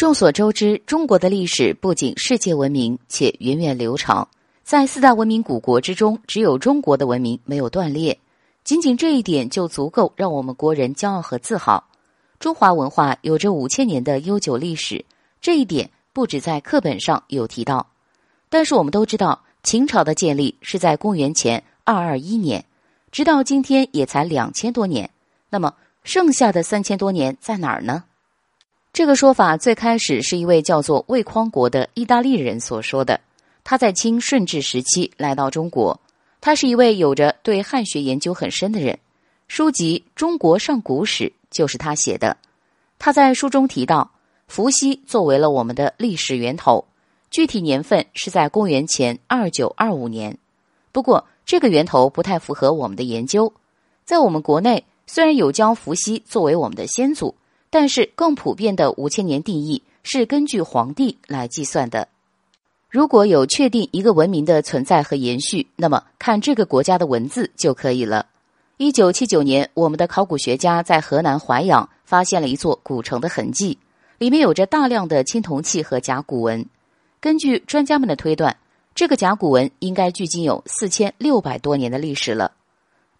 [0.00, 4.26] 众所周知，中国的历史不仅世界闻名，且源远流长。
[4.64, 8.18] 在四大文明古国之中，只有中国的文明没有断裂。
[8.64, 11.84] 仅仅这一点就足够让我们国人骄傲和自豪。
[12.38, 15.04] 中华文化有着五千年的悠久历史，
[15.38, 17.86] 这一点不止在课本上有提到。
[18.48, 22.64] 但是我们都知道，秦朝的建立是在公元前二二一年，
[23.12, 25.10] 直到今天也才两千多年。
[25.50, 25.74] 那么
[26.04, 28.04] 剩下的三千多年在哪儿呢？
[28.92, 33.20] 这个说法最开始是一位叫做魏匡国的意大利人所说的。
[33.62, 36.00] 他在清顺治时期来到中国，
[36.40, 38.98] 他是一位有着对汉学研究很深的人。
[39.46, 42.36] 书籍《中国上古史》就是他写的。
[42.98, 44.10] 他在书中提到，
[44.48, 46.84] 伏羲作为了我们的历史源头，
[47.30, 50.36] 具体年份是在公元前二九二五年。
[50.90, 53.52] 不过，这个源头不太符合我们的研究。
[54.04, 57.36] 在我们国内，虽然有将伏羲作为我们的先祖。
[57.72, 62.08] 但是，更普遍的五千年定义是根据黄帝来计算的。
[62.90, 68.26] 如果有确定一个文明的存在和延续，那么看这个国家的文字就可以了。
[68.76, 73.78] 一九七九年，我们的考古学家在河南淮阳发现了一座古城的痕迹，
[74.18, 76.66] 里面有着大量的青铜器和甲骨文。
[77.20, 78.56] 根据专家们的推断，
[78.96, 82.50] 这个甲骨文应该距今有四千六百多年的历史了。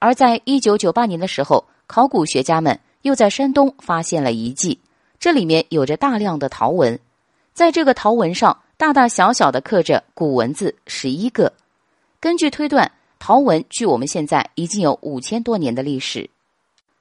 [0.00, 2.80] 而在一九九八年的时候，考古学家们。
[3.02, 4.78] 又在山东发现了遗迹，
[5.18, 6.98] 这里面有着大量的陶文，
[7.54, 11.52] 在这个陶文上大大小小的刻着古文字十一个。
[12.18, 16.28] 根据推断，陶文距我们现在已经有五千多年的历史。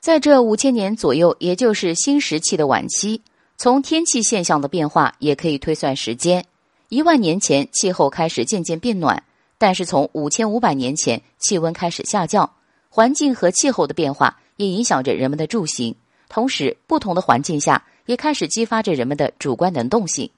[0.00, 3.22] 在这五千年左右，也就是新石器的晚期，
[3.56, 6.44] 从天气现象的变化也可以推算时间。
[6.88, 9.22] 一万年前，气候开始渐渐变暖，
[9.58, 12.50] 但是从五千五百年前，气温开始下降，
[12.88, 14.40] 环境和气候的变化。
[14.56, 15.94] 也影响着人们的住行，
[16.28, 20.30] 同时不同的环境下也开始激发着人们的主观能动性，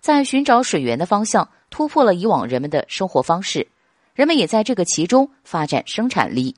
[0.00, 3.66] 在寻找水源的方向突破了以往人们的生活方式，
[4.14, 6.54] 人们也在这个其中发展生产力。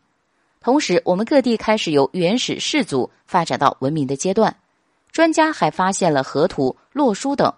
[0.61, 4.57] 同时，我们各地开始由原始氏族发展到文明的阶段。
[5.11, 7.53] 专家还发现了河图、洛书等，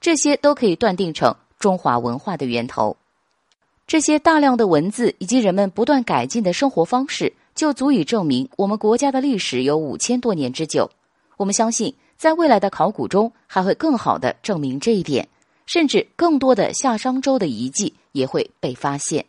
[0.00, 2.96] 这些都可以断定成中华文化的源头。
[3.86, 7.32] 这些大量的文字以及人们不断改进的生活方式。
[7.62, 10.90] 就足以证明我们国家的历史有五千多年之久。
[11.36, 15.28] 我们相信，在未来的考古中，还会更好的证明这一点，
[15.64, 19.26] 甚至更多的夏商周的遗迹也会被发现。